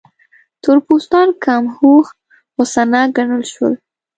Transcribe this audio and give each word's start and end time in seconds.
تور 0.61 0.77
پوستان 0.85 1.27
کم 1.43 1.63
هوښ، 1.77 2.07
غوسه 2.53 2.83
ناک 2.91 3.07
ګڼل 3.17 3.43
شول. 3.53 3.73